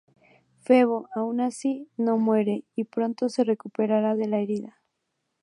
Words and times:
Febo, 0.65 0.99
aun 1.13 1.41
así, 1.41 1.87
no 1.95 2.17
muere 2.17 2.63
y 2.75 2.85
pronto 2.85 3.29
se 3.29 3.43
recupera 3.43 4.15
de 4.15 4.27
la 4.27 4.39
herida. 4.39 4.81